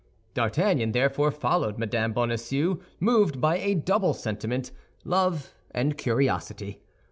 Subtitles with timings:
[0.33, 2.11] D'Artagnan therefore followed Mme.
[2.11, 6.81] Bonacieux moved by a double sentiment—love and curiosity.